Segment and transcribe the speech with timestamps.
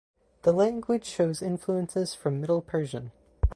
[0.41, 3.11] The language shows influences from Middle Persian.